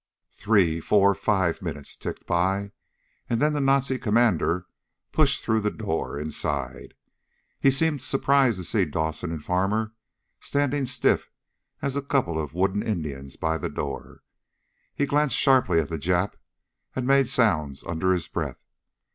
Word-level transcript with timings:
Three, 0.31 0.79
four, 0.79 1.13
five 1.13 1.61
minutes 1.61 1.95
ticked 1.95 2.25
by, 2.25 2.71
and 3.29 3.39
then 3.39 3.53
the 3.53 3.61
Nazi 3.61 3.99
commander 3.99 4.65
pushed 5.11 5.43
through 5.43 5.59
the 5.61 5.69
door 5.69 6.17
inside. 6.19 6.95
He 7.59 7.69
seemed 7.69 8.01
surprised 8.01 8.57
to 8.57 8.63
see 8.63 8.83
Dawson 8.85 9.31
and 9.31 9.45
Farmer 9.45 9.93
standing 10.39 10.87
stiff 10.87 11.29
as 11.83 11.95
a 11.95 12.01
couple 12.01 12.39
of 12.41 12.55
wooden 12.55 12.81
Indians 12.81 13.37
by 13.37 13.59
the 13.59 13.69
door. 13.69 14.23
He 14.95 15.05
glanced 15.05 15.35
sharply 15.37 15.79
at 15.79 15.89
the 15.89 15.99
Jap, 15.99 16.33
and 16.95 17.05
made 17.05 17.27
sounds 17.27 17.83
under 17.83 18.11
his 18.11 18.27
breath. 18.27 18.65